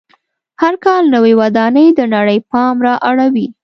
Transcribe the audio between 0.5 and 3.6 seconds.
هر کال نوې ودانۍ د نړۍ پام را اړوي.